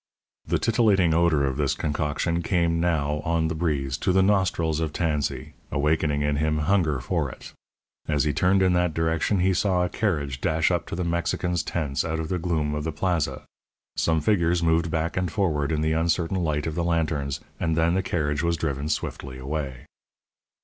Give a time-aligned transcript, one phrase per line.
[0.47, 4.91] The titillating odour of this concoction came now, on the breeze, to the nostrils of
[4.93, 7.53] Tansey, awakening in him hunger for it.
[8.07, 11.61] As he turned in that direction he saw a carriage dash up to the Mexicans'
[11.61, 13.43] tents out of the gloom of the Plaza.
[13.95, 17.93] Some figures moved back and forward in the uncertain light of the lanterns, and then
[17.93, 19.85] the carriage was driven swiftly away.